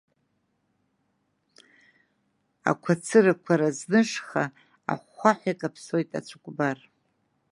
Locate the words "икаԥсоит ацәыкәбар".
5.53-6.77